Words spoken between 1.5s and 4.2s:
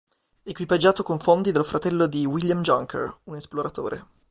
dal fratello di Wilhelm Junker, un esploratore.